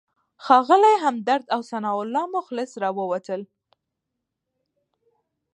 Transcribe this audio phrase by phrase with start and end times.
[0.45, 3.41] ښاغلی همدرد او ثناالله مخلص راووتل.